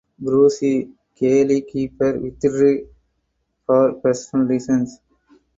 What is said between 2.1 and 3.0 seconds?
withdrew